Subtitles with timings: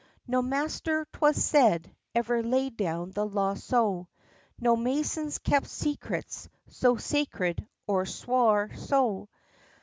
[0.25, 4.07] No master, 'twas said, ever laid down the law so;
[4.59, 9.29] No masons kept secrets so sacred or swore so!